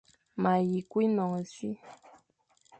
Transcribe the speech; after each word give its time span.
Ma 0.41 0.53
yi 0.67 0.79
kù 0.89 0.97
énon 1.05 1.31
e 1.41 1.43
si. 1.53 1.69